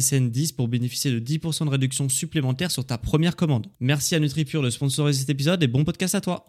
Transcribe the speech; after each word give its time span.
SSN 0.00 0.30
10 0.30 0.52
pour 0.52 0.68
bénéficier 0.68 1.10
de 1.12 1.20
10% 1.20 1.66
de 1.66 1.70
réduction 1.70 2.08
supplémentaire 2.08 2.70
sur 2.70 2.84
ta 2.84 2.98
première 2.98 3.36
commande. 3.36 3.68
Merci 3.80 4.14
à 4.14 4.18
NutriPure 4.18 4.62
de 4.62 4.70
sponsoriser 4.70 5.20
cet 5.20 5.30
épisode 5.30 5.62
et 5.62 5.68
bon 5.68 5.84
podcast 5.84 6.14
à 6.14 6.20
toi. 6.20 6.46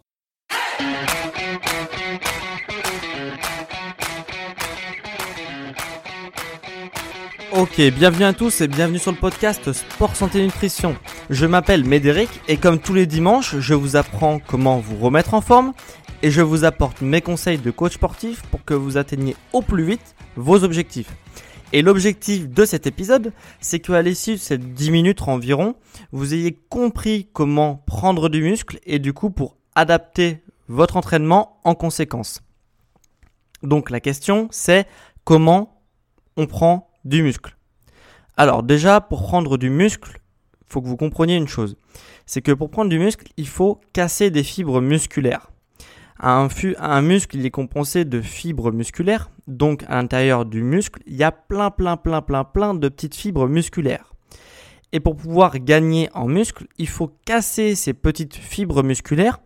Ok, 7.52 7.80
bienvenue 7.98 8.26
à 8.26 8.34
tous 8.34 8.60
et 8.62 8.68
bienvenue 8.68 9.00
sur 9.00 9.12
le 9.12 9.18
podcast 9.18 9.72
Sport 9.72 10.16
Santé 10.16 10.44
Nutrition. 10.44 10.98
Je 11.30 11.46
m'appelle 11.46 11.86
Médéric 11.86 12.30
et 12.50 12.58
comme 12.58 12.80
tous 12.80 12.94
les 12.94 13.06
dimanches, 13.06 13.58
je 13.60 13.74
vous 13.74 13.96
apprends 13.96 14.40
comment 14.40 14.80
vous 14.80 14.98
remettre 14.98 15.34
en 15.34 15.42
forme 15.42 15.72
et 16.22 16.32
je 16.32 16.42
vous 16.42 16.66
apporte 16.66 17.02
mes 17.02 17.22
conseils 17.22 17.58
de 17.58 17.72
coach 17.72 17.94
sportif 17.94 18.42
pour 18.52 18.66
que 18.66 18.74
vous 18.74 18.98
atteigniez 18.98 19.38
au 19.54 19.62
plus 19.62 19.86
vite 19.86 20.16
vos 20.36 20.64
objectifs. 20.64 21.12
Et 21.76 21.82
l'objectif 21.82 22.48
de 22.48 22.64
cet 22.64 22.88
épisode, 22.88 23.34
c'est 23.60 23.82
qu'à 23.82 24.02
l'issue 24.02 24.36
de 24.36 24.38
ces 24.38 24.58
10 24.58 24.92
minutes 24.92 25.22
environ, 25.24 25.76
vous 26.14 26.34
ayez 26.34 26.54
compris 26.70 27.28
comment 27.34 27.84
prendre 27.86 28.30
du 28.30 28.42
muscle 28.42 28.80
et 28.86 28.98
du 28.98 29.12
coup 29.12 29.30
pour 29.30 29.58
adapter 29.76 30.42
votre 30.70 30.96
entraînement 30.96 31.60
en 31.66 31.76
conséquence. 31.76 32.42
Donc 33.62 33.90
la 33.90 34.00
question 34.00 34.48
c'est 34.52 34.88
comment 35.26 35.82
on 36.38 36.48
prend 36.48 36.94
du 37.04 37.22
muscle. 37.22 37.58
Alors 38.38 38.64
déjà 38.64 39.02
pour 39.02 39.24
prendre 39.24 39.58
du 39.58 39.70
muscle, 39.70 40.22
il 40.62 40.72
faut 40.72 40.82
que 40.82 40.88
vous 40.88 40.96
compreniez 40.96 41.36
une 41.36 41.50
chose. 41.50 41.76
C'est 42.26 42.42
que 42.42 42.54
pour 42.54 42.70
prendre 42.70 42.90
du 42.90 43.00
muscle, 43.00 43.28
il 43.36 43.50
faut 43.50 43.82
casser 43.92 44.30
des 44.30 44.44
fibres 44.44 44.80
musculaires. 44.80 45.52
Un, 46.20 47.02
muscle, 47.02 47.38
il 47.38 47.46
est 47.46 47.52
compensé 47.52 48.06
de 48.06 48.22
fibres 48.22 48.72
musculaires. 48.72 49.30
Donc, 49.48 49.84
à 49.88 49.96
l'intérieur 49.96 50.46
du 50.46 50.64
muscle, 50.64 51.02
il 51.06 51.16
y 51.16 51.24
a 51.24 51.32
plein, 51.32 51.72
plein, 51.72 51.98
plein, 51.98 52.22
plein, 52.22 52.44
plein 52.44 52.74
de 52.74 52.88
petites 52.88 53.16
fibres 53.16 53.48
musculaires. 53.48 54.14
Et 54.94 55.00
pour 55.00 55.18
pouvoir 55.18 55.60
gagner 55.60 56.10
en 56.14 56.28
muscle, 56.28 56.68
il 56.78 56.88
faut 56.88 57.12
casser 57.26 57.76
ces 57.76 57.94
petites 57.94 58.36
fibres 58.36 58.82
musculaires 58.82 59.40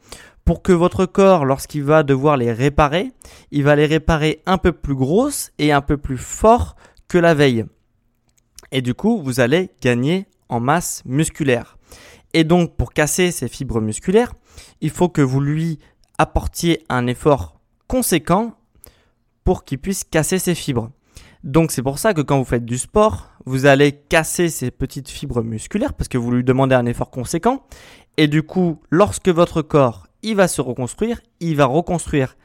pour 0.45 0.61
que 0.61 0.71
votre 0.71 1.05
corps, 1.05 1.43
lorsqu'il 1.45 1.83
va 1.83 2.03
devoir 2.03 2.37
les 2.37 2.51
réparer, 2.51 3.11
il 3.51 3.63
va 3.63 3.75
les 3.75 3.85
réparer 3.85 4.41
un 4.45 4.57
peu 4.57 4.71
plus 4.71 4.95
grosses 4.95 5.51
et 5.57 5.71
un 5.71 5.81
peu 5.81 5.97
plus 5.97 6.17
fort 6.17 6.75
que 7.07 7.17
la 7.17 7.33
veille. 7.33 7.65
Et 8.71 8.81
du 8.81 8.93
coup, 8.93 9.21
vous 9.23 9.39
allez 9.39 9.71
gagner 9.81 10.27
en 10.49 10.59
masse 10.59 11.01
musculaire. 11.05 11.77
Et 12.33 12.43
donc, 12.43 12.75
pour 12.77 12.93
casser 12.93 13.31
ces 13.31 13.47
fibres 13.47 13.81
musculaires, 13.81 14.33
il 14.81 14.91
faut 14.91 15.09
que 15.09 15.21
vous 15.21 15.41
lui 15.41 15.79
apportiez 16.19 16.83
un 16.89 17.07
effort 17.07 17.59
conséquent 17.87 18.53
pour 19.43 19.63
qu'il 19.63 19.79
puisse 19.79 20.03
casser 20.03 20.37
ses 20.37 20.53
fibres. 20.53 20.91
Donc 21.43 21.71
c'est 21.71 21.81
pour 21.81 21.97
ça 21.97 22.13
que 22.13 22.21
quand 22.21 22.37
vous 22.37 22.45
faites 22.45 22.65
du 22.65 22.77
sport, 22.77 23.31
vous 23.45 23.65
allez 23.65 23.93
casser 23.93 24.49
ces 24.49 24.69
petites 24.69 25.09
fibres 25.09 25.41
musculaires 25.41 25.93
parce 25.93 26.09
que 26.09 26.17
vous 26.17 26.31
lui 26.31 26.43
demandez 26.43 26.75
un 26.75 26.85
effort 26.85 27.09
conséquent. 27.09 27.65
Et 28.17 28.27
du 28.27 28.43
coup, 28.43 28.81
lorsque 28.91 29.29
votre 29.29 29.61
corps 29.61 30.07
il 30.21 30.35
va 30.35 30.49
se 30.49 30.59
reconstruire, 30.61 31.21
il 31.39 31.55
va 31.55 31.65
reconstruire 31.65 32.35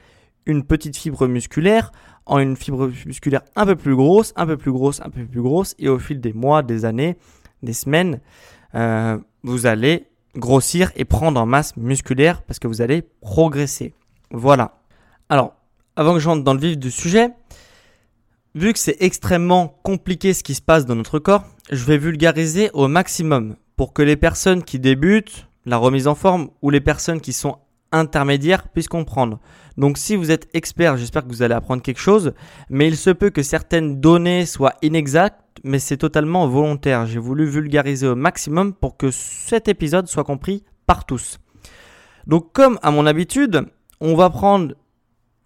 une 0.47 0.63
petite 0.63 0.97
fibre 0.97 1.27
musculaire 1.27 1.91
en 2.27 2.39
une 2.39 2.57
fibre 2.57 2.91
musculaire 3.07 3.43
un 3.57 3.67
peu 3.67 3.75
plus 3.75 3.97
grosse, 3.97 4.33
un 4.37 4.47
peu 4.47 4.57
plus 4.57 4.71
grosse, 4.71 5.01
un 5.01 5.11
peu 5.11 5.25
plus 5.27 5.43
grosse. 5.43 5.75
Et 5.81 5.89
au 5.89 5.99
fil 5.99 6.21
des 6.21 6.33
mois, 6.33 6.63
des 6.63 6.85
années, 6.85 7.17
des 7.65 7.73
semaines, 7.73 8.21
euh, 8.77 9.19
vous 9.43 9.67
allez 9.67 10.07
grossir 10.37 10.93
et 10.97 11.05
prendre 11.05 11.41
en 11.41 11.47
masse 11.47 11.77
musculaire 11.77 12.43
parce 12.43 12.59
que 12.59 12.69
vous 12.69 12.83
allez 12.83 13.03
progresser. 13.21 13.95
Voilà. 14.31 14.79
Alors, 15.29 15.55
avant 15.97 16.15
que 16.15 16.21
je 16.21 16.29
rentre 16.29 16.45
dans 16.45 16.55
le 16.55 16.61
vif 16.61 16.79
du 16.79 16.91
sujet, 16.91 17.31
vu 18.55 18.73
que 18.73 18.79
c'est 18.79 18.97
extrêmement 19.01 19.69
compliqué 19.83 20.35
ce 20.35 20.43
qui 20.43 20.55
se 20.55 20.63
passe 20.63 20.87
dans 20.87 20.95
notre 20.95 21.19
corps, 21.19 21.45
je 21.71 21.85
vais 21.85 21.99
vulgariser 21.99 22.71
au 22.73 22.89
maximum 22.89 23.57
pour 23.77 23.93
que 23.93 24.03
les 24.03 24.17
personnes 24.17 24.63
qui 24.63 24.79
débutent 24.79 25.49
la 25.67 25.77
remise 25.77 26.07
en 26.07 26.15
forme 26.15 26.51
ou 26.63 26.71
les 26.71 26.81
personnes 26.81 27.21
qui 27.21 27.33
sont 27.33 27.59
intermédiaires 27.95 28.69
puissent 28.69 28.89
comprendre. 28.89 29.41
Donc 29.77 29.99
si 29.99 30.17
vous 30.17 30.31
êtes 30.31 30.49
expert, 30.55 30.97
j'espère 30.97 31.25
que 31.25 31.29
vous 31.29 31.43
allez 31.43 31.55
apprendre 31.55 31.83
quelque 31.83 32.01
chose, 32.01 32.33
mais 32.71 32.89
il 32.89 32.97
se 32.97 33.11
peut 33.11 33.31
que 33.31 33.43
certaines 33.43 34.01
données 34.01 34.47
soient 34.47 34.75
inexactes 34.83 35.45
mais 35.63 35.79
c'est 35.79 35.97
totalement 35.97 36.47
volontaire. 36.47 37.07
J'ai 37.07 37.19
voulu 37.19 37.47
vulgariser 37.47 38.07
au 38.07 38.15
maximum 38.15 38.75
pour 38.75 38.97
que 38.97 39.11
cet 39.11 39.69
épisode 39.69 40.09
soit 40.09 40.25
compris 40.25 40.63
par 40.87 41.07
tous. 41.07 41.39
Donc 42.27 42.53
comme 42.53 42.79
à 42.83 42.91
mon 42.91 43.07
habitude, 43.07 43.67
on 44.01 44.15
va 44.15 44.31
prendre 44.31 44.75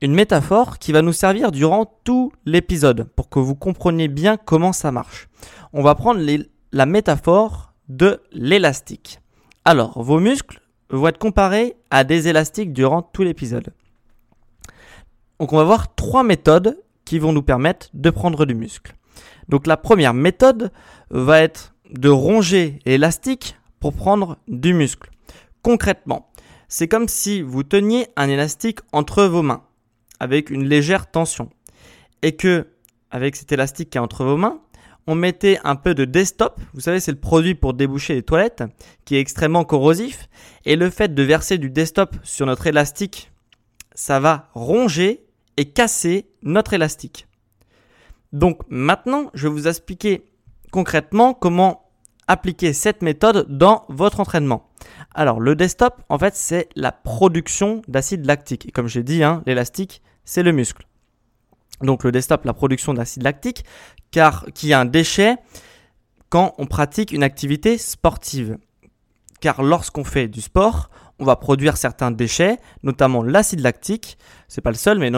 une 0.01 0.15
métaphore 0.15 0.79
qui 0.79 0.93
va 0.93 1.03
nous 1.03 1.13
servir 1.13 1.53
durant 1.53 1.87
tout 2.05 2.33
l'épisode 2.47 3.05
pour 3.17 3.29
que 3.29 3.39
vous 3.39 3.55
compreniez 3.55 4.09
bien 4.09 4.37
comment 4.37 4.73
ça 4.73 4.93
marche. 4.93 5.29
On 5.73 5.83
va 5.83 5.95
prendre 5.95 6.21
la 6.73 6.87
métaphore 6.87 7.73
de 7.89 8.21
l'élastique. 8.33 9.21
Alors, 9.65 10.03
vos 10.03 10.21
muscles 10.21 10.61
vont 10.91 11.09
être 11.09 11.19
comparés 11.19 11.77
à 11.91 12.05
des 12.05 12.29
élastiques 12.29 12.73
durant 12.73 13.03
tout 13.03 13.23
l'épisode. 13.23 13.73
Donc 15.39 15.53
on 15.53 15.57
va 15.57 15.65
voir 15.65 15.95
trois 15.95 16.23
méthodes 16.23 16.79
qui 17.05 17.19
vont 17.19 17.33
nous 17.33 17.43
permettre 17.43 17.89
de 17.95 18.11
prendre 18.11 18.45
du 18.45 18.55
muscle. 18.55 18.95
Donc 19.49 19.67
la 19.67 19.77
première 19.77 20.15
méthode 20.15 20.73
va 21.11 21.41
être 21.41 21.75
de 21.91 22.09
ronger 22.09 22.81
l'élastique 22.85 23.57
pour 23.81 23.95
prendre 23.95 24.37
du 24.49 24.75
muscle. 24.75 25.11
Concrètement, 25.63 26.31
c'est 26.69 26.89
comme 26.89 27.09
si 27.09 27.41
vous 27.41 27.63
teniez 27.63 28.09
un 28.17 28.29
élastique 28.29 28.81
entre 28.93 29.25
vos 29.25 29.43
mains 29.43 29.63
avec 30.21 30.51
une 30.51 30.69
légère 30.69 31.11
tension 31.11 31.49
et 32.23 32.37
que 32.37 32.67
avec 33.11 33.37
cet 33.37 33.53
élastique 33.53 33.91
qui 33.91 33.99
est 33.99 34.01
entre 34.01 34.25
vos 34.25 34.37
mains, 34.37 34.61
on 35.09 35.15
mettait 35.15 35.59
un 35.65 35.75
peu 35.75 35.95
de 35.95 36.05
desktop, 36.05 36.61
vous 36.75 36.81
savez 36.81 37.01
c'est 37.01 37.11
le 37.11 37.19
produit 37.19 37.55
pour 37.55 37.73
déboucher 37.73 38.15
les 38.15 38.23
toilettes 38.23 38.63
qui 39.07 39.17
est 39.17 39.21
extrêmement 39.21 39.65
corrosif 39.65 40.29
et 40.67 40.77
le 40.77 40.91
fait 40.91 41.15
de 41.15 41.23
verser 41.23 41.57
du 41.57 41.71
desktop 41.71 42.15
sur 42.23 42.45
notre 42.45 42.67
élastique, 42.67 43.33
ça 43.95 44.21
va 44.21 44.51
ronger 44.53 45.25
et 45.57 45.71
casser 45.71 46.27
notre 46.43 46.75
élastique. 46.75 47.27
Donc 48.35 48.61
maintenant, 48.69 49.31
je 49.33 49.49
vais 49.49 49.55
vous 49.55 49.67
expliquer 49.67 50.27
concrètement 50.71 51.33
comment 51.33 51.89
appliquer 52.27 52.75
cette 52.75 53.01
méthode 53.01 53.47
dans 53.49 53.87
votre 53.89 54.21
entraînement. 54.21 54.69
Alors 55.15 55.41
le 55.41 55.57
desktop, 55.57 56.03
en 56.11 56.19
fait, 56.19 56.37
c'est 56.37 56.69
la 56.77 56.93
production 56.93 57.81
d'acide 57.89 58.27
lactique. 58.27 58.67
Et 58.67 58.73
comme 58.73 58.89
j'ai 58.89 59.03
dit, 59.03 59.25
hein, 59.25 59.43
l'élastique, 59.47 60.03
c'est 60.27 60.43
le 60.43 60.53
muscle. 60.53 60.88
Donc 61.81 62.05
le 62.05 62.13
desktop, 62.13 62.45
la 62.45 62.55
production 62.55 62.95
d'acide 62.95 63.23
lactique, 63.23 63.65
car 64.11 64.47
qui 64.55 64.71
est 64.71 64.75
un 64.75 64.85
déchet 64.85 65.37
quand 66.29 66.55
on 66.59 66.67
pratique 66.67 67.13
une 67.13 67.23
activité 67.23 67.79
sportive. 67.79 68.59
Car 69.41 69.63
lorsqu'on 69.63 70.05
fait 70.05 70.29
du 70.29 70.41
sport, 70.41 70.91
on 71.19 71.25
va 71.25 71.37
produire 71.37 71.77
certains 71.77 72.11
déchets, 72.11 72.59
notamment 72.83 73.23
l'acide 73.23 73.61
lactique. 73.61 74.19
C'est 74.49 74.61
pas 74.61 74.71
le 74.71 74.77
seul, 74.77 74.99
mais 74.99 75.11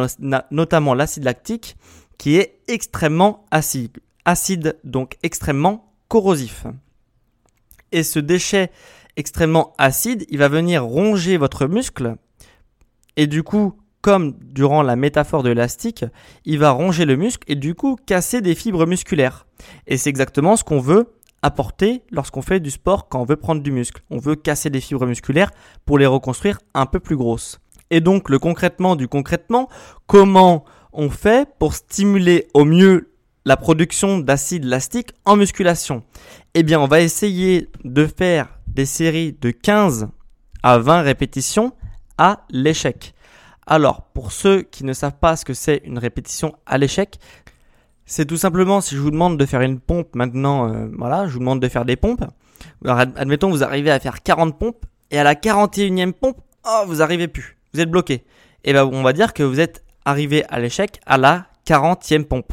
notamment 0.51 0.95
l'acide 0.95 1.25
lactique 1.25 1.77
qui 2.19 2.37
est 2.37 2.59
extrêmement 2.69 3.47
acide. 3.51 3.99
Acide, 4.25 4.79
donc 4.85 5.17
extrêmement 5.23 5.93
corrosif. 6.09 6.67
Et 7.93 8.03
ce 8.03 8.19
déchet 8.19 8.71
extrêmement 9.17 9.73
acide, 9.79 10.27
il 10.29 10.39
va 10.39 10.49
venir 10.49 10.85
ronger 10.85 11.37
votre 11.37 11.67
muscle. 11.67 12.17
Et 13.17 13.27
du 13.27 13.43
coup, 13.43 13.80
comme 14.03 14.35
durant 14.41 14.83
la 14.83 14.97
métaphore 14.97 15.43
de 15.43 15.51
l'élastique, 15.51 16.05
il 16.45 16.59
va 16.59 16.71
ronger 16.71 17.05
le 17.05 17.17
muscle 17.17 17.45
et 17.49 17.55
du 17.55 17.75
coup 17.75 17.97
casser 18.07 18.41
des 18.41 18.55
fibres 18.55 18.87
musculaires. 18.87 19.47
Et 19.87 19.97
c'est 19.97 20.11
exactement 20.11 20.57
ce 20.57 20.65
qu'on 20.65 20.81
veut 20.81 21.13
apporter 21.43 22.03
lorsqu'on 22.11 22.43
fait 22.43 22.61
du 22.61 22.71
sport 22.71 23.09
quand 23.09 23.21
on 23.21 23.25
veut 23.25 23.37
prendre 23.37 23.63
du 23.63 23.73
muscle. 23.73 24.03
On 24.11 24.19
veut 24.19 24.37
casser 24.37 24.71
des 24.71 24.81
fibres 24.81 25.07
musculaires 25.07 25.51
pour 25.87 25.99
les 25.99 26.07
reconstruire 26.07 26.59
un 26.75 26.87
peu 26.87 27.01
plus 27.01 27.17
grosses. 27.17 27.61
Et 27.91 28.01
donc 28.01 28.29
le 28.29 28.39
concrètement 28.39 28.97
du 28.97 29.09
concrètement, 29.09 29.69
comment 30.07 30.65
on 30.93 31.11
fait 31.11 31.49
pour 31.59 31.75
stimuler 31.75 32.49
au 32.55 32.65
mieux 32.65 33.13
la 33.45 33.57
production 33.57 34.19
d'acide 34.19 34.65
lactique 34.65 35.13
en 35.25 35.37
musculation? 35.37 36.03
Eh 36.55 36.63
bien 36.63 36.81
on 36.81 36.87
va 36.87 37.01
essayer 37.01 37.69
de 37.85 38.07
faire 38.07 38.59
des 38.67 38.87
séries 38.87 39.37
de 39.41 39.51
15 39.51 40.09
à 40.63 40.79
20 40.79 41.03
répétitions 41.03 41.73
à 42.19 42.45
l'échec. 42.51 43.15
Alors, 43.71 44.03
pour 44.03 44.33
ceux 44.33 44.63
qui 44.63 44.85
ne 44.85 44.93
savent 44.93 45.21
pas 45.21 45.37
ce 45.37 45.45
que 45.45 45.55
c'est 45.55 45.81
une 45.85 45.97
répétition 45.97 46.57
à 46.67 46.77
l'échec, 46.77 47.21
c'est 48.05 48.27
tout 48.27 48.37
simplement 48.37 48.81
si 48.81 48.97
je 48.97 49.01
vous 49.01 49.13
demande 49.13 49.39
de 49.39 49.47
faire 49.47 49.61
une 49.61 49.79
pompe 49.79 50.17
maintenant, 50.17 50.69
euh, 50.69 50.89
voilà, 50.99 51.29
je 51.29 51.35
vous 51.35 51.39
demande 51.39 51.61
de 51.61 51.69
faire 51.69 51.85
des 51.85 51.95
pompes. 51.95 52.25
Alors, 52.85 52.99
admettons, 52.99 53.49
vous 53.49 53.63
arrivez 53.63 53.93
à 53.93 54.01
faire 54.01 54.25
40 54.25 54.59
pompes 54.59 54.85
et 55.13 55.21
à 55.21 55.23
la 55.23 55.37
41e 55.37 56.11
pompe, 56.11 56.39
oh, 56.67 56.83
vous 56.89 57.01
arrivez 57.01 57.29
plus. 57.29 57.59
Vous 57.73 57.79
êtes 57.79 57.89
bloqué. 57.89 58.25
Et 58.65 58.73
ben, 58.73 58.91
on 58.93 59.05
va 59.05 59.13
dire 59.13 59.33
que 59.33 59.45
vous 59.45 59.61
êtes 59.61 59.85
arrivé 60.05 60.45
à 60.49 60.59
l'échec 60.59 61.01
à 61.07 61.17
la 61.17 61.47
40e 61.65 62.25
pompe. 62.25 62.53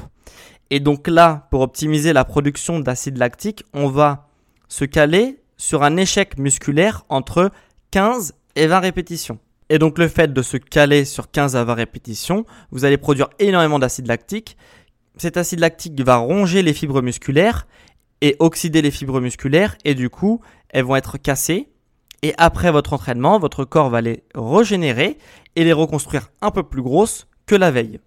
Et 0.69 0.79
donc 0.79 1.07
là, 1.07 1.47
pour 1.49 1.61
optimiser 1.61 2.13
la 2.13 2.25
production 2.25 2.79
d'acide 2.79 3.17
lactique, 3.17 3.63
on 3.73 3.87
va 3.87 4.27
se 4.67 4.85
caler 4.85 5.41
sur 5.57 5.81
un 5.81 5.97
échec 5.97 6.37
musculaire 6.37 7.05
entre 7.09 7.49
15 7.89 8.35
et 8.55 8.67
20 8.67 8.79
répétitions. 8.81 9.39
Et 9.69 9.79
donc 9.79 9.97
le 9.97 10.07
fait 10.07 10.31
de 10.33 10.41
se 10.41 10.57
caler 10.57 11.05
sur 11.05 11.29
15 11.29 11.55
à 11.55 11.63
20 11.63 11.73
répétitions, 11.73 12.45
vous 12.71 12.85
allez 12.85 12.97
produire 12.97 13.29
énormément 13.39 13.79
d'acide 13.79 14.07
lactique. 14.07 14.57
Cet 15.17 15.35
acide 15.35 15.59
lactique 15.59 15.99
va 16.01 16.17
ronger 16.17 16.61
les 16.61 16.73
fibres 16.73 17.01
musculaires 17.01 17.67
et 18.21 18.35
oxyder 18.39 18.81
les 18.81 18.91
fibres 18.91 19.19
musculaires 19.19 19.77
et 19.83 19.93
du 19.93 20.09
coup, 20.09 20.41
elles 20.69 20.85
vont 20.85 20.95
être 20.95 21.17
cassées. 21.17 21.69
Et 22.23 22.33
après 22.37 22.71
votre 22.71 22.93
entraînement, 22.93 23.39
votre 23.39 23.65
corps 23.65 23.89
va 23.89 24.01
les 24.01 24.23
régénérer 24.33 25.17
et 25.55 25.63
les 25.63 25.73
reconstruire 25.73 26.29
un 26.41 26.51
peu 26.51 26.63
plus 26.63 26.81
grosses 26.81 27.27
que 27.45 27.55
la 27.55 27.71
veille. 27.71 27.99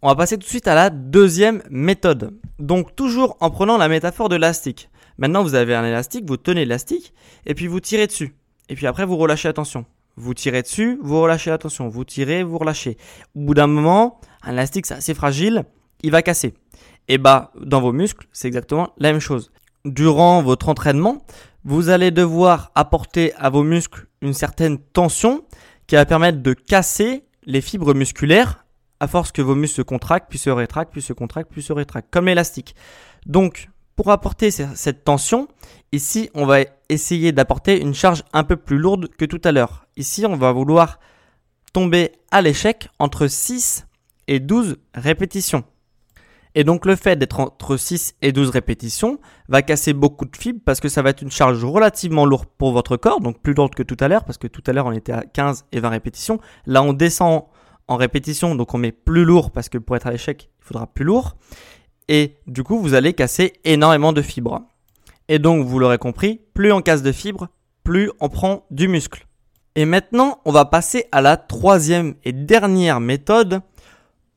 On 0.00 0.08
va 0.08 0.14
passer 0.14 0.36
tout 0.36 0.44
de 0.44 0.48
suite 0.48 0.68
à 0.68 0.74
la 0.74 0.90
deuxième 0.90 1.62
méthode. 1.70 2.38
Donc 2.58 2.94
toujours 2.94 3.36
en 3.40 3.50
prenant 3.50 3.78
la 3.78 3.88
métaphore 3.88 4.28
de 4.28 4.36
l'élastique. 4.36 4.90
Maintenant 5.18 5.42
vous 5.42 5.54
avez 5.54 5.74
un 5.74 5.84
élastique, 5.84 6.26
vous 6.26 6.36
tenez 6.36 6.60
l'élastique 6.60 7.14
et 7.46 7.54
puis 7.54 7.66
vous 7.66 7.80
tirez 7.80 8.06
dessus. 8.06 8.34
Et 8.68 8.74
puis 8.74 8.86
après 8.86 9.06
vous 9.06 9.16
relâchez 9.16 9.48
attention. 9.48 9.86
Vous 10.16 10.34
tirez 10.34 10.62
dessus, 10.62 10.98
vous 11.02 11.20
relâchez 11.20 11.50
attention. 11.50 11.88
Vous 11.88 12.04
tirez, 12.04 12.42
vous 12.42 12.58
relâchez. 12.58 12.96
Au 13.34 13.40
bout 13.40 13.54
d'un 13.54 13.66
moment, 13.66 14.20
un 14.42 14.52
élastique 14.52 14.86
c'est 14.86 14.94
assez 14.94 15.14
fragile, 15.14 15.64
il 16.02 16.10
va 16.10 16.22
casser. 16.22 16.54
Et 17.08 17.18
bah, 17.18 17.52
dans 17.60 17.80
vos 17.80 17.92
muscles, 17.92 18.26
c'est 18.32 18.48
exactement 18.48 18.92
la 18.98 19.12
même 19.12 19.20
chose. 19.20 19.50
Durant 19.84 20.42
votre 20.42 20.68
entraînement, 20.68 21.24
vous 21.64 21.88
allez 21.88 22.10
devoir 22.10 22.70
apporter 22.74 23.32
à 23.34 23.50
vos 23.50 23.62
muscles 23.62 24.06
une 24.22 24.34
certaine 24.34 24.78
tension 24.78 25.44
qui 25.86 25.96
va 25.96 26.06
permettre 26.06 26.42
de 26.42 26.52
casser 26.54 27.24
les 27.44 27.60
fibres 27.60 27.94
musculaires 27.94 28.64
à 29.00 29.08
force 29.08 29.32
que 29.32 29.42
vos 29.42 29.54
muscles 29.54 29.76
se 29.76 29.82
contractent, 29.82 30.28
puis 30.30 30.38
se 30.38 30.50
rétractent, 30.50 30.92
puis 30.92 31.02
se 31.02 31.12
contractent, 31.12 31.50
puis 31.50 31.62
se 31.62 31.72
rétractent, 31.72 32.08
comme 32.10 32.26
l'élastique. 32.26 32.74
Donc, 33.26 33.68
pour 33.96 34.10
apporter 34.10 34.50
cette 34.50 35.04
tension, 35.04 35.48
ici, 35.92 36.30
on 36.34 36.46
va 36.46 36.60
essayer 36.88 37.32
d'apporter 37.32 37.80
une 37.80 37.94
charge 37.94 38.24
un 38.32 38.44
peu 38.44 38.56
plus 38.56 38.78
lourde 38.78 39.08
que 39.16 39.24
tout 39.24 39.40
à 39.44 39.52
l'heure. 39.52 39.86
Ici, 39.96 40.26
on 40.26 40.36
va 40.36 40.52
vouloir 40.52 40.98
tomber 41.72 42.12
à 42.30 42.42
l'échec 42.42 42.88
entre 42.98 43.26
6 43.26 43.86
et 44.28 44.40
12 44.40 44.76
répétitions. 44.94 45.64
Et 46.56 46.62
donc 46.62 46.86
le 46.86 46.94
fait 46.94 47.16
d'être 47.16 47.40
entre 47.40 47.76
6 47.76 48.14
et 48.22 48.30
12 48.30 48.50
répétitions 48.50 49.18
va 49.48 49.62
casser 49.62 49.92
beaucoup 49.92 50.24
de 50.24 50.36
fibres 50.36 50.60
parce 50.64 50.78
que 50.78 50.88
ça 50.88 51.02
va 51.02 51.10
être 51.10 51.22
une 51.22 51.30
charge 51.30 51.64
relativement 51.64 52.26
lourde 52.26 52.48
pour 52.58 52.72
votre 52.72 52.96
corps, 52.96 53.20
donc 53.20 53.40
plus 53.40 53.54
lourde 53.54 53.74
que 53.74 53.82
tout 53.82 53.96
à 53.98 54.06
l'heure, 54.06 54.24
parce 54.24 54.38
que 54.38 54.46
tout 54.46 54.62
à 54.68 54.72
l'heure 54.72 54.86
on 54.86 54.92
était 54.92 55.12
à 55.12 55.22
15 55.22 55.66
et 55.72 55.80
20 55.80 55.88
répétitions. 55.88 56.38
Là 56.66 56.82
on 56.84 56.92
descend 56.92 57.46
en 57.88 57.96
répétition, 57.96 58.54
donc 58.54 58.72
on 58.72 58.78
met 58.78 58.92
plus 58.92 59.24
lourd 59.24 59.50
parce 59.50 59.68
que 59.68 59.78
pour 59.78 59.96
être 59.96 60.06
à 60.06 60.12
l'échec, 60.12 60.48
il 60.60 60.64
faudra 60.64 60.86
plus 60.86 61.04
lourd 61.04 61.36
et 62.08 62.36
du 62.46 62.62
coup 62.62 62.78
vous 62.78 62.94
allez 62.94 63.12
casser 63.12 63.54
énormément 63.64 64.12
de 64.12 64.22
fibres. 64.22 64.62
Et 65.28 65.38
donc 65.38 65.66
vous 65.66 65.78
l'aurez 65.78 65.98
compris, 65.98 66.40
plus 66.54 66.72
on 66.72 66.82
casse 66.82 67.02
de 67.02 67.12
fibres, 67.12 67.48
plus 67.82 68.10
on 68.20 68.28
prend 68.28 68.66
du 68.70 68.88
muscle. 68.88 69.26
Et 69.76 69.84
maintenant 69.84 70.40
on 70.44 70.52
va 70.52 70.64
passer 70.64 71.06
à 71.12 71.20
la 71.20 71.36
troisième 71.36 72.14
et 72.24 72.32
dernière 72.32 73.00
méthode 73.00 73.60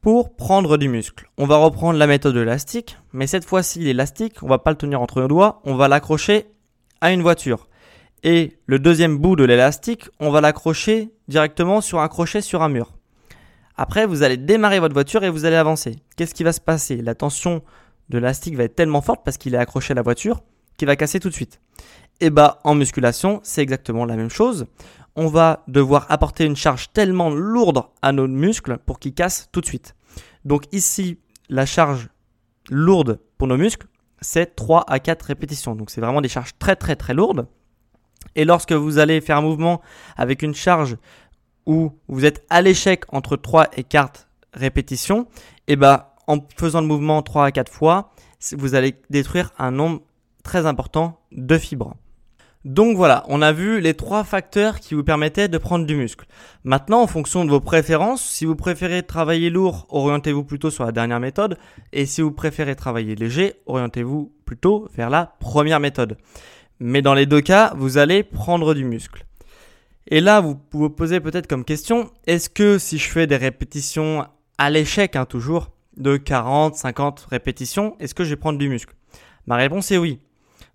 pour 0.01 0.35
prendre 0.35 0.77
du 0.77 0.87
muscle. 0.87 1.29
On 1.37 1.45
va 1.45 1.57
reprendre 1.57 1.99
la 1.99 2.07
méthode 2.07 2.35
de 2.35 2.39
l'élastique, 2.39 2.97
mais 3.11 3.27
cette 3.27 3.45
fois-ci 3.45 3.79
l'élastique, 3.79 4.41
on 4.41 4.47
va 4.47 4.59
pas 4.59 4.71
le 4.71 4.77
tenir 4.77 5.01
entre 5.01 5.19
nos 5.21 5.27
doigts, 5.27 5.61
on 5.65 5.75
va 5.75 5.87
l'accrocher 5.87 6.45
à 7.01 7.11
une 7.11 7.21
voiture. 7.21 7.67
Et 8.23 8.57
le 8.65 8.79
deuxième 8.79 9.17
bout 9.17 9.35
de 9.35 9.43
l'élastique, 9.43 10.09
on 10.19 10.31
va 10.31 10.41
l'accrocher 10.41 11.11
directement 11.27 11.81
sur 11.81 11.99
un 11.99 12.07
crochet 12.07 12.41
sur 12.41 12.63
un 12.63 12.69
mur. 12.69 12.96
Après, 13.77 14.05
vous 14.07 14.23
allez 14.23 14.37
démarrer 14.37 14.79
votre 14.79 14.93
voiture 14.93 15.23
et 15.23 15.29
vous 15.29 15.45
allez 15.45 15.55
avancer. 15.55 15.97
Qu'est-ce 16.15 16.33
qui 16.33 16.43
va 16.43 16.51
se 16.51 16.59
passer? 16.59 16.97
La 16.97 17.13
tension 17.15 17.61
de 18.09 18.17
l'élastique 18.17 18.55
va 18.55 18.63
être 18.63 18.75
tellement 18.75 19.01
forte 19.01 19.23
parce 19.23 19.37
qu'il 19.37 19.53
est 19.53 19.59
accroché 19.59 19.91
à 19.91 19.95
la 19.95 20.01
voiture 20.01 20.41
qu'il 20.77 20.87
va 20.87 20.95
casser 20.95 21.19
tout 21.19 21.29
de 21.29 21.33
suite. 21.33 21.59
Et 22.19 22.29
bah 22.29 22.59
en 22.63 22.75
musculation, 22.75 23.39
c'est 23.43 23.61
exactement 23.61 24.05
la 24.05 24.15
même 24.15 24.29
chose. 24.29 24.65
On 25.15 25.27
va 25.27 25.63
devoir 25.67 26.05
apporter 26.09 26.45
une 26.45 26.55
charge 26.55 26.91
tellement 26.93 27.29
lourde 27.29 27.83
à 28.01 28.11
nos 28.11 28.27
muscles 28.27 28.77
pour 28.85 28.99
qu'ils 28.99 29.13
cassent 29.13 29.49
tout 29.51 29.61
de 29.61 29.65
suite. 29.65 29.95
Donc 30.45 30.63
ici, 30.71 31.19
la 31.49 31.65
charge 31.65 32.09
lourde 32.69 33.19
pour 33.37 33.47
nos 33.47 33.57
muscles, 33.57 33.87
c'est 34.21 34.55
3 34.55 34.85
à 34.87 34.99
4 34.99 35.23
répétitions. 35.23 35.75
Donc 35.75 35.89
c'est 35.89 36.01
vraiment 36.01 36.21
des 36.21 36.29
charges 36.29 36.57
très 36.57 36.75
très 36.75 36.95
très 36.95 37.13
lourdes. 37.13 37.47
Et 38.35 38.45
lorsque 38.45 38.73
vous 38.73 38.97
allez 38.99 39.21
faire 39.21 39.37
un 39.37 39.41
mouvement 39.41 39.81
avec 40.15 40.41
une 40.41 40.53
charge 40.53 40.97
où 41.67 41.91
vous 42.07 42.25
êtes 42.25 42.43
à 42.49 42.63
l'échec 42.63 43.03
entre 43.09 43.35
3 43.35 43.67
et 43.77 43.83
4 43.83 44.27
répétitions, 44.53 45.27
et 45.67 45.75
bah 45.75 46.15
en 46.25 46.39
faisant 46.57 46.81
le 46.81 46.87
mouvement 46.87 47.21
3 47.21 47.45
à 47.45 47.51
4 47.51 47.71
fois, 47.71 48.11
vous 48.53 48.73
allez 48.73 48.95
détruire 49.11 49.51
un 49.59 49.69
nombre 49.69 50.01
très 50.43 50.65
important 50.65 51.19
de 51.31 51.57
fibres. 51.57 51.93
Donc 52.65 52.97
voilà, 52.97 53.23
on 53.29 53.41
a 53.41 53.53
vu 53.53 53.79
les 53.79 53.93
trois 53.93 54.25
facteurs 54.25 54.81
qui 54.81 54.93
vous 54.93 55.03
permettaient 55.03 55.47
de 55.47 55.57
prendre 55.57 55.85
du 55.85 55.95
muscle. 55.95 56.25
Maintenant, 56.65 57.01
en 57.01 57.07
fonction 57.07 57.45
de 57.45 57.49
vos 57.49 57.61
préférences, 57.61 58.21
si 58.21 58.43
vous 58.43 58.57
préférez 58.57 59.03
travailler 59.03 59.49
lourd, 59.49 59.85
orientez-vous 59.89 60.43
plutôt 60.43 60.69
sur 60.69 60.83
la 60.83 60.91
dernière 60.91 61.21
méthode. 61.21 61.57
Et 61.93 62.05
si 62.05 62.21
vous 62.21 62.31
préférez 62.31 62.75
travailler 62.75 63.15
léger, 63.15 63.53
orientez-vous 63.67 64.33
plutôt 64.45 64.89
vers 64.95 65.09
la 65.09 65.35
première 65.39 65.79
méthode. 65.79 66.17
Mais 66.79 67.01
dans 67.01 67.13
les 67.13 67.25
deux 67.25 67.39
cas, 67.39 67.73
vous 67.77 67.97
allez 67.97 68.21
prendre 68.23 68.73
du 68.73 68.83
muscle. 68.83 69.25
Et 70.09 70.21
là, 70.21 70.39
vous 70.39 70.57
vous 70.71 70.89
posez 70.89 71.19
peut-être 71.19 71.47
comme 71.47 71.65
question, 71.65 72.09
est-ce 72.25 72.49
que 72.49 72.77
si 72.77 72.97
je 72.97 73.09
fais 73.09 73.27
des 73.27 73.35
répétitions 73.35 74.25
à 74.57 74.69
l'échec, 74.69 75.17
hein, 75.17 75.25
toujours, 75.25 75.71
de 75.97 76.15
40, 76.15 76.75
50 76.75 77.27
répétitions, 77.29 77.97
est-ce 77.99 78.15
que 78.15 78.23
je 78.23 78.29
vais 78.29 78.35
prendre 78.37 78.57
du 78.57 78.69
muscle? 78.69 78.93
Ma 79.47 79.57
réponse 79.57 79.91
est 79.91 79.97
oui. 79.97 80.21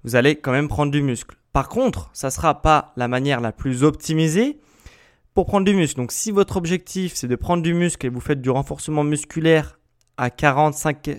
Vous 0.05 0.17
allez 0.17 0.37
quand 0.37 0.53
même 0.53 0.69
prendre 0.69 0.93
du 0.93 1.01
muscle. 1.01 1.37
Par 1.55 1.71
contre, 1.71 2.11
ça 2.13 2.27
ne 2.27 2.33
sera 2.33 2.61
pas 2.61 2.93
la 2.97 3.09
manière 3.09 3.41
la 3.41 3.53
plus 3.53 3.85
optimisée 3.85 4.61
pour 5.33 5.47
prendre 5.47 5.65
du 5.65 5.75
muscle. 5.75 5.97
Donc 5.97 6.13
si 6.13 6.31
votre 6.31 6.59
objectif 6.59 7.15
c'est 7.15 7.29
de 7.29 7.37
prendre 7.37 7.63
du 7.63 7.73
muscle 7.73 8.05
et 8.05 8.11
vous 8.11 8.21
faites 8.21 8.43
du 8.43 8.51
renforcement 8.51 9.05
musculaire 9.05 9.79
à 10.19 10.29
40, 10.29 10.75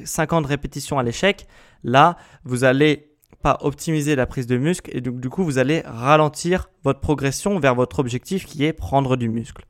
50 0.05 0.45
répétitions 0.45 0.99
à 0.99 1.03
l'échec, 1.03 1.47
là, 1.83 2.17
vous 2.43 2.63
allez 2.63 3.12
pas 3.43 3.59
optimiser 3.61 4.15
la 4.15 4.25
prise 4.25 4.47
de 4.47 4.57
muscle 4.57 4.89
et 4.91 5.01
donc 5.01 5.19
du 5.19 5.29
coup 5.29 5.43
vous 5.43 5.59
allez 5.59 5.83
ralentir 5.85 6.69
votre 6.83 6.99
progression 6.99 7.59
vers 7.59 7.75
votre 7.75 7.99
objectif 7.99 8.45
qui 8.45 8.65
est 8.65 8.73
prendre 8.73 9.15
du 9.15 9.29
muscle. 9.29 9.65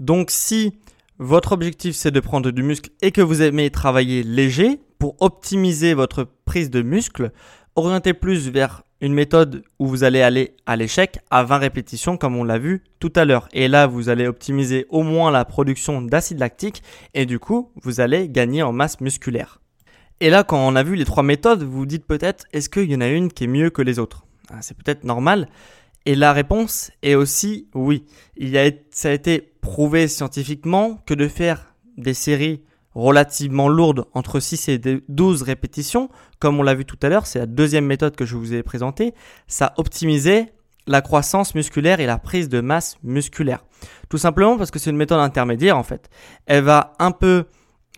Donc 0.00 0.30
si 0.30 0.78
votre 1.18 1.52
objectif 1.52 1.94
c'est 1.94 2.12
de 2.12 2.20
prendre 2.20 2.50
du 2.50 2.62
muscle 2.62 2.90
et 3.02 3.10
que 3.10 3.20
vous 3.20 3.42
aimez 3.42 3.70
travailler 3.70 4.22
léger, 4.22 4.80
pour 4.98 5.16
optimiser 5.20 5.94
votre 5.94 6.26
prise 6.44 6.70
de 6.70 6.82
muscle, 6.82 7.32
orientez 7.76 8.14
plus 8.14 8.48
vers 8.48 8.82
une 9.00 9.14
méthode 9.14 9.62
où 9.78 9.86
vous 9.86 10.02
allez 10.02 10.22
aller 10.22 10.56
à 10.66 10.74
l'échec 10.76 11.18
à 11.30 11.44
20 11.44 11.58
répétitions 11.58 12.16
comme 12.16 12.36
on 12.36 12.42
l'a 12.42 12.58
vu 12.58 12.82
tout 12.98 13.12
à 13.14 13.24
l'heure. 13.24 13.48
Et 13.52 13.68
là, 13.68 13.86
vous 13.86 14.08
allez 14.08 14.26
optimiser 14.26 14.86
au 14.88 15.04
moins 15.04 15.30
la 15.30 15.44
production 15.44 16.02
d'acide 16.02 16.40
lactique 16.40 16.82
et 17.14 17.26
du 17.26 17.38
coup, 17.38 17.70
vous 17.82 18.00
allez 18.00 18.28
gagner 18.28 18.62
en 18.62 18.72
masse 18.72 19.00
musculaire. 19.00 19.60
Et 20.20 20.30
là, 20.30 20.42
quand 20.42 20.58
on 20.58 20.74
a 20.74 20.82
vu 20.82 20.96
les 20.96 21.04
trois 21.04 21.22
méthodes, 21.22 21.62
vous 21.62 21.78
vous 21.78 21.86
dites 21.86 22.04
peut-être, 22.04 22.44
est-ce 22.52 22.68
qu'il 22.68 22.90
y 22.90 22.96
en 22.96 23.00
a 23.00 23.08
une 23.08 23.32
qui 23.32 23.44
est 23.44 23.48
mieux 23.48 23.70
que 23.70 23.82
les 23.82 23.98
autres? 23.98 24.24
Ah, 24.50 24.62
C'est 24.62 24.76
peut-être 24.76 25.04
normal. 25.04 25.48
Et 26.06 26.14
la 26.14 26.32
réponse 26.32 26.90
est 27.02 27.14
aussi 27.14 27.68
oui. 27.74 28.04
Il 28.36 28.56
a, 28.56 28.70
ça 28.90 29.10
a 29.10 29.12
été 29.12 29.52
prouvé 29.60 30.08
scientifiquement 30.08 30.98
que 31.06 31.14
de 31.14 31.28
faire 31.28 31.74
des 31.96 32.14
séries 32.14 32.62
relativement 32.94 33.68
lourdes 33.68 34.06
entre 34.14 34.40
6 34.40 34.68
et 34.70 34.80
12 35.08 35.42
répétitions, 35.42 36.08
comme 36.40 36.58
on 36.58 36.62
l'a 36.62 36.74
vu 36.74 36.84
tout 36.84 36.98
à 37.02 37.08
l'heure, 37.08 37.26
c'est 37.26 37.38
la 37.38 37.46
deuxième 37.46 37.84
méthode 37.84 38.16
que 38.16 38.24
je 38.24 38.36
vous 38.36 38.54
ai 38.54 38.62
présentée, 38.62 39.14
ça 39.46 39.72
optimisait 39.76 40.52
la 40.86 41.02
croissance 41.02 41.54
musculaire 41.54 42.00
et 42.00 42.06
la 42.06 42.18
prise 42.18 42.48
de 42.48 42.60
masse 42.60 42.96
musculaire. 43.04 43.64
Tout 44.08 44.18
simplement 44.18 44.56
parce 44.56 44.70
que 44.70 44.78
c'est 44.78 44.90
une 44.90 44.96
méthode 44.96 45.20
intermédiaire 45.20 45.76
en 45.76 45.82
fait. 45.82 46.08
Elle 46.46 46.64
va 46.64 46.94
un 46.98 47.12
peu 47.12 47.44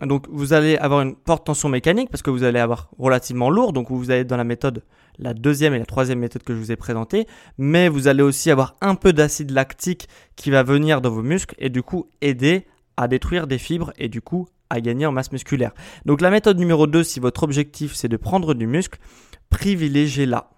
donc 0.07 0.26
vous 0.30 0.52
allez 0.52 0.76
avoir 0.76 1.02
une 1.02 1.14
forte 1.26 1.47
tension 1.47 1.69
mécanique 1.69 2.11
parce 2.11 2.23
que 2.23 2.30
vous 2.30 2.45
allez 2.45 2.59
avoir 2.59 2.90
relativement 2.99 3.50
lourd, 3.50 3.73
donc 3.73 3.90
vous 3.90 4.11
allez 4.11 4.21
être 4.21 4.28
dans 4.28 4.37
la 4.37 4.45
méthode, 4.45 4.83
la 5.19 5.35
deuxième 5.35 5.75
et 5.75 5.78
la 5.78 5.87
troisième 5.87 6.19
méthode 6.19 6.42
que 6.42 6.54
je 6.54 6.59
vous 6.59 6.73
ai 6.73 6.76
présentée, 6.76 7.26
mais 7.59 7.88
vous 7.88 8.09
allez 8.09 8.23
aussi 8.23 8.50
avoir 8.50 8.76
un 8.80 8.95
peu 8.95 9.12
d'acide 9.12 9.50
lactique 9.50 10.09
qui 10.37 10.50
va 10.50 10.62
venir 10.62 11.00
dans 11.00 11.11
vos 11.11 11.23
muscles 11.23 11.54
et 11.59 11.69
du 11.69 11.83
coup 11.83 12.11
aider 12.21 12.66
à 12.97 13.09
détruire 13.09 13.47
des 13.47 13.59
fibres 13.59 13.92
et 13.99 14.09
du 14.09 14.23
coup 14.23 14.49
à 14.71 14.80
gagner 14.80 15.04
en 15.04 15.12
masse 15.12 15.33
musculaire. 15.33 15.73
Donc 16.07 16.21
la 16.21 16.30
méthode 16.30 16.59
numéro 16.59 16.87
2, 16.87 17.02
si 17.02 17.21
votre 17.21 17.42
objectif 17.42 17.95
c'est 17.95 18.09
de 18.09 18.16
prendre 18.16 18.54
du 18.54 18.66
muscle, 18.66 18.99
privilégiez-la. 19.50 20.50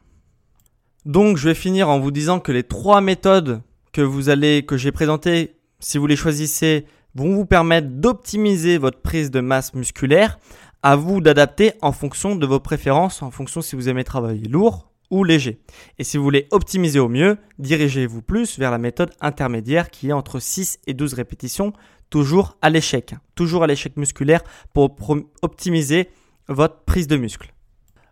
Donc 1.04 1.36
je 1.36 1.48
vais 1.48 1.54
finir 1.54 1.88
en 1.88 1.98
vous 1.98 2.12
disant 2.12 2.38
que 2.38 2.52
les 2.52 2.62
trois 2.62 3.00
méthodes 3.00 3.62
que 3.92 4.02
vous 4.02 4.28
allez 4.28 4.64
que 4.64 4.76
j'ai 4.76 4.92
présentées, 4.92 5.56
si 5.80 5.98
vous 5.98 6.06
les 6.06 6.16
choisissez, 6.16 6.86
vont 7.14 7.34
vous 7.34 7.46
permettre 7.46 7.88
d'optimiser 7.88 8.78
votre 8.78 9.00
prise 9.00 9.30
de 9.30 9.40
masse 9.40 9.74
musculaire. 9.74 10.38
À 10.82 10.96
vous 10.96 11.20
d'adapter 11.20 11.72
en 11.80 11.92
fonction 11.92 12.34
de 12.34 12.46
vos 12.46 12.60
préférences, 12.60 13.22
en 13.22 13.30
fonction 13.30 13.62
si 13.62 13.76
vous 13.76 13.88
aimez 13.88 14.04
travailler 14.04 14.48
lourd 14.48 14.90
ou 15.10 15.24
léger. 15.24 15.60
Et 15.98 16.04
si 16.04 16.16
vous 16.16 16.24
voulez 16.24 16.48
optimiser 16.50 16.98
au 16.98 17.08
mieux, 17.08 17.36
dirigez-vous 17.58 18.22
plus 18.22 18.58
vers 18.58 18.70
la 18.70 18.78
méthode 18.78 19.12
intermédiaire 19.20 19.90
qui 19.90 20.08
est 20.08 20.12
entre 20.12 20.40
6 20.40 20.80
et 20.86 20.94
12 20.94 21.14
répétitions, 21.14 21.72
toujours 22.10 22.56
à 22.62 22.70
l'échec. 22.70 23.14
Toujours 23.34 23.62
à 23.62 23.66
l'échec 23.66 23.96
musculaire 23.96 24.42
pour 24.72 24.96
optimiser 25.42 26.08
votre 26.48 26.82
prise 26.84 27.06
de 27.06 27.16
muscle. 27.16 27.52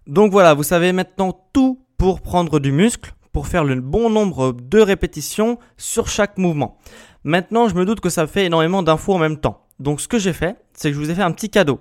Donc 0.07 0.31
voilà, 0.31 0.55
vous 0.55 0.63
savez 0.63 0.93
maintenant 0.93 1.33
tout 1.53 1.85
pour 1.97 2.21
prendre 2.21 2.61
du 2.61 2.71
muscle, 2.71 3.15
pour 3.33 3.47
faire 3.47 3.65
le 3.65 3.81
bon 3.81 4.11
nombre 4.11 4.53
de 4.53 4.81
répétitions 4.81 5.59
sur 5.77 6.09
chaque 6.09 6.39
mouvement. 6.39 6.79
Maintenant, 7.25 7.69
je 7.69 7.75
me 7.75 7.85
doute 7.85 8.01
que 8.01 8.09
ça 8.09 8.27
fait 8.27 8.47
énormément 8.47 8.83
d'infos 8.83 9.15
en 9.15 9.19
même 9.19 9.39
temps. 9.39 9.67
Donc, 9.79 10.01
ce 10.01 10.09
que 10.09 10.19
j'ai 10.19 10.33
fait, 10.33 10.57
c'est 10.73 10.91
que 10.91 10.95
je 10.95 11.01
vous 11.01 11.11
ai 11.11 11.15
fait 11.15 11.23
un 11.23 11.33
petit 11.33 11.51
cadeau. 11.51 11.81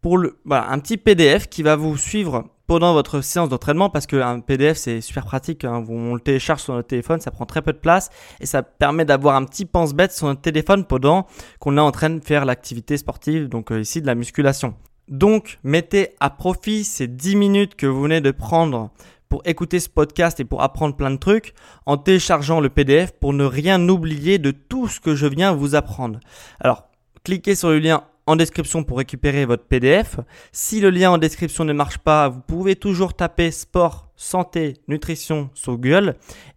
Pour 0.00 0.18
le, 0.18 0.38
voilà, 0.44 0.70
un 0.70 0.78
petit 0.78 0.96
PDF 0.96 1.48
qui 1.48 1.62
va 1.62 1.74
vous 1.74 1.96
suivre 1.96 2.44
pendant 2.66 2.92
votre 2.92 3.20
séance 3.20 3.48
d'entraînement 3.48 3.90
parce 3.90 4.06
qu'un 4.06 4.40
PDF 4.40 4.76
c'est 4.76 5.00
super 5.00 5.24
pratique. 5.24 5.64
Hein. 5.64 5.84
On 5.88 6.14
le 6.14 6.20
télécharge 6.20 6.62
sur 6.62 6.74
notre 6.74 6.88
téléphone, 6.88 7.20
ça 7.20 7.30
prend 7.30 7.46
très 7.46 7.62
peu 7.62 7.72
de 7.72 7.78
place 7.78 8.10
et 8.40 8.46
ça 8.46 8.62
permet 8.62 9.04
d'avoir 9.04 9.36
un 9.36 9.44
petit 9.44 9.64
pense-bête 9.64 10.12
sur 10.12 10.26
notre 10.26 10.40
téléphone 10.40 10.84
pendant 10.84 11.26
qu'on 11.60 11.76
est 11.76 11.80
en 11.80 11.92
train 11.92 12.10
de 12.10 12.24
faire 12.24 12.44
l'activité 12.44 12.96
sportive, 12.96 13.48
donc 13.48 13.72
euh, 13.72 13.80
ici 13.80 14.00
de 14.00 14.06
la 14.06 14.14
musculation. 14.14 14.74
Donc, 15.08 15.60
mettez 15.62 16.10
à 16.18 16.30
profit 16.30 16.82
ces 16.82 17.06
10 17.06 17.36
minutes 17.36 17.76
que 17.76 17.86
vous 17.86 18.02
venez 18.02 18.20
de 18.20 18.32
prendre 18.32 18.90
pour 19.28 19.42
écouter 19.44 19.80
ce 19.80 19.88
podcast 19.88 20.40
et 20.40 20.44
pour 20.44 20.62
apprendre 20.62 20.96
plein 20.96 21.10
de 21.10 21.16
trucs 21.16 21.54
en 21.84 21.96
téléchargeant 21.96 22.60
le 22.60 22.68
PDF 22.68 23.12
pour 23.12 23.32
ne 23.32 23.44
rien 23.44 23.88
oublier 23.88 24.38
de 24.38 24.50
tout 24.50 24.88
ce 24.88 25.00
que 25.00 25.14
je 25.14 25.26
viens 25.26 25.52
vous 25.52 25.74
apprendre. 25.74 26.20
Alors, 26.60 26.84
cliquez 27.24 27.54
sur 27.54 27.70
le 27.70 27.78
lien 27.78 28.04
en 28.26 28.36
description 28.36 28.84
pour 28.84 28.98
récupérer 28.98 29.44
votre 29.44 29.64
PDF. 29.64 30.18
Si 30.52 30.80
le 30.80 30.90
lien 30.90 31.10
en 31.10 31.18
description 31.18 31.64
ne 31.64 31.72
marche 31.72 31.98
pas, 31.98 32.28
vous 32.28 32.40
pouvez 32.40 32.76
toujours 32.76 33.14
taper 33.14 33.50
sport, 33.50 34.08
santé, 34.16 34.74
nutrition 34.88 35.50
sur 35.54 35.74
Google 35.74 36.16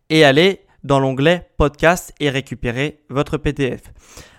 et 0.10 0.24
aller 0.24 0.62
dans 0.84 1.00
l'onglet 1.00 1.50
podcast 1.58 2.14
et 2.20 2.30
récupérer 2.30 3.02
votre 3.10 3.38
PDF. 3.38 3.82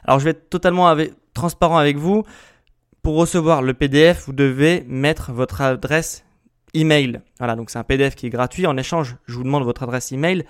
Alors 0.05 0.19
je 0.19 0.25
vais 0.25 0.31
être 0.31 0.51
totalement 0.51 0.95
transparent 1.35 1.79
avec 1.79 1.97
vous. 1.97 2.25
Pour 3.03 3.17
recevoir 3.17 3.63
le 3.63 3.75
PDF, 3.75 4.25
vous 4.27 4.33
devez 4.33 4.85
mettre 4.87 5.33
votre 5.33 5.61
adresse 5.61 6.25
email. 6.75 7.21
Voilà, 7.39 7.57
donc 7.57 7.71
c'est 7.71 7.79
un 7.79 7.85
PDF 7.85 8.15
qui 8.15 8.27
est 8.27 8.31
gratuit. 8.31 8.67
En 8.67 8.77
échange, 8.77 9.17
je 9.27 9.35
vous 9.35 9.45
demande 9.45 9.65
votre 9.65 9.83
adresse 9.83 10.13
email. 10.13 10.45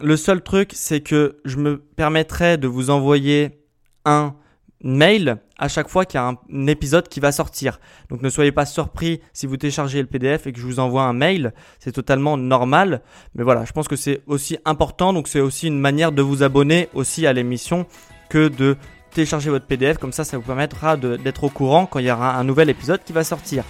Le 0.00 0.16
seul 0.16 0.42
truc, 0.42 0.72
c'est 0.74 1.00
que 1.00 1.40
je 1.44 1.56
me 1.56 1.78
permettrai 1.78 2.56
de 2.56 2.66
vous 2.66 2.90
envoyer 2.90 3.60
un 4.04 4.34
mail 4.82 5.38
à 5.58 5.68
chaque 5.68 5.88
fois 5.88 6.04
qu'il 6.04 6.18
y 6.18 6.20
a 6.20 6.26
un, 6.26 6.66
épisode 6.66 7.08
qui 7.08 7.20
va 7.20 7.30
sortir. 7.30 7.78
Donc 8.08 8.20
ne 8.22 8.28
soyez 8.28 8.50
pas 8.50 8.66
surpris 8.66 9.20
si 9.32 9.46
vous 9.46 9.56
téléchargez 9.56 10.00
le 10.00 10.08
PDF 10.08 10.46
et 10.46 10.52
que 10.52 10.58
je 10.58 10.66
vous 10.66 10.80
envoie 10.80 11.04
un 11.04 11.12
mail. 11.12 11.52
C'est 11.78 11.92
totalement 11.92 12.36
normal. 12.36 13.02
Mais 13.34 13.44
voilà, 13.44 13.64
je 13.64 13.72
pense 13.72 13.86
que 13.86 13.96
c'est 13.96 14.22
aussi 14.26 14.58
important. 14.64 15.12
Donc 15.12 15.28
c'est 15.28 15.40
aussi 15.40 15.68
une 15.68 15.78
manière 15.78 16.10
de 16.10 16.22
vous 16.22 16.42
abonner 16.42 16.88
aussi 16.94 17.26
à 17.26 17.32
l'émission 17.32 17.86
que 18.28 18.48
de 18.48 18.76
télécharger 19.14 19.50
votre 19.50 19.66
PDF. 19.66 19.98
Comme 19.98 20.12
ça, 20.12 20.24
ça 20.24 20.36
vous 20.36 20.42
permettra 20.42 20.96
d'être 20.96 21.44
au 21.44 21.50
courant 21.50 21.86
quand 21.86 22.00
il 22.00 22.06
y 22.06 22.10
aura 22.10 22.36
un 22.36 22.44
nouvel 22.44 22.68
épisode 22.68 23.04
qui 23.04 23.12
va 23.12 23.22
sortir. 23.22 23.64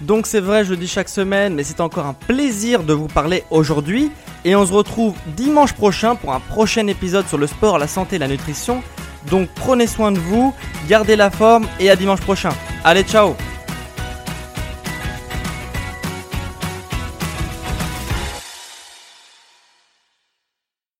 Donc 0.00 0.26
c'est 0.26 0.40
vrai, 0.40 0.64
je 0.64 0.70
le 0.70 0.76
dis 0.76 0.88
chaque 0.88 1.08
semaine, 1.08 1.54
mais 1.54 1.64
c'est 1.64 1.80
encore 1.80 2.06
un 2.06 2.14
plaisir 2.14 2.82
de 2.82 2.92
vous 2.92 3.08
parler 3.08 3.44
aujourd'hui. 3.50 4.10
Et 4.44 4.54
on 4.54 4.64
se 4.64 4.72
retrouve 4.72 5.14
dimanche 5.36 5.72
prochain 5.72 6.14
pour 6.14 6.32
un 6.32 6.40
prochain 6.40 6.86
épisode 6.86 7.26
sur 7.26 7.38
le 7.38 7.46
sport, 7.46 7.78
la 7.78 7.88
santé 7.88 8.16
et 8.16 8.18
la 8.18 8.28
nutrition. 8.28 8.82
Donc 9.30 9.48
prenez 9.54 9.86
soin 9.86 10.12
de 10.12 10.18
vous, 10.18 10.54
gardez 10.88 11.16
la 11.16 11.30
forme 11.30 11.66
et 11.80 11.90
à 11.90 11.96
dimanche 11.96 12.20
prochain. 12.20 12.50
Allez, 12.84 13.02
ciao 13.02 13.34